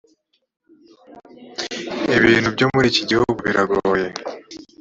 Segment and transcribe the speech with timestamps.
[2.17, 4.07] ibintu byo muri iki gihugu biragoye